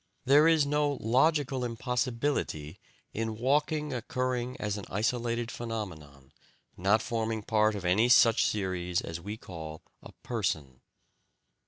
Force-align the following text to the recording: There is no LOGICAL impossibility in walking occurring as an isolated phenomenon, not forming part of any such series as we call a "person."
There 0.25 0.47
is 0.47 0.65
no 0.65 0.97
LOGICAL 0.99 1.63
impossibility 1.63 2.79
in 3.13 3.37
walking 3.37 3.93
occurring 3.93 4.57
as 4.59 4.75
an 4.75 4.85
isolated 4.89 5.51
phenomenon, 5.51 6.31
not 6.75 7.03
forming 7.03 7.43
part 7.43 7.75
of 7.75 7.85
any 7.85 8.09
such 8.09 8.43
series 8.43 9.01
as 9.01 9.21
we 9.21 9.37
call 9.37 9.83
a 10.01 10.11
"person." 10.23 10.81